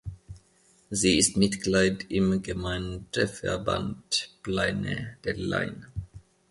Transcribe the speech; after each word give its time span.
Sie 0.89 1.19
ist 1.19 1.37
Mitglied 1.37 2.09
im 2.09 2.41
Gemeindeverband 2.41 4.31
"Plaine 4.41 5.17
de 5.23 5.33
l’Ain". 5.33 5.85